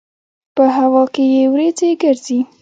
په 0.55 0.63
هوا 0.77 1.03
کې 1.13 1.23
یې 1.33 1.43
وريځې 1.53 1.89
ګرځي. 2.01 2.39